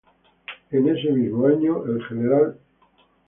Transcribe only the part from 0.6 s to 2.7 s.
En ese mismo año el Gral.